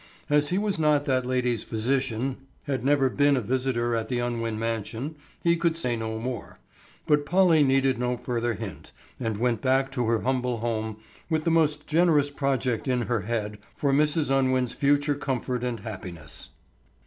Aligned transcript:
As 0.31 0.49
he 0.49 0.57
was 0.57 0.79
not 0.79 1.05
that 1.05 1.27
lady's 1.27 1.63
physician, 1.63 2.37
had 2.63 2.83
never 2.83 3.07
been 3.07 3.35
even 3.35 3.37
a 3.37 3.41
visitor 3.41 3.93
at 3.93 4.09
the 4.09 4.17
Unwin 4.19 4.57
mansion, 4.57 5.15
he 5.43 5.55
could 5.55 5.77
say 5.77 5.95
no 5.95 6.17
more. 6.17 6.57
But 7.05 7.23
Polly 7.23 7.61
needed 7.61 7.99
no 7.99 8.17
further 8.17 8.55
hint, 8.55 8.93
and 9.19 9.37
went 9.37 9.61
back 9.61 9.91
to 9.91 10.07
her 10.07 10.17
own 10.17 10.23
humble 10.23 10.57
home 10.57 10.97
with 11.29 11.43
the 11.43 11.51
most 11.51 11.85
generous 11.85 12.31
projects 12.31 12.87
in 12.89 13.01
her 13.03 13.21
head 13.21 13.59
for 13.75 13.93
Mrs. 13.93 14.31
Unwin's 14.31 14.73
future 14.73 15.13
comfort 15.13 15.63
and 15.63 15.81
happiness. 15.81 16.49